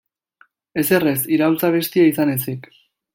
Ezer 0.83 1.05
ez, 1.11 1.17
iraultza-abestia 1.37 2.07
izan 2.13 2.33
ezik. 2.37 2.71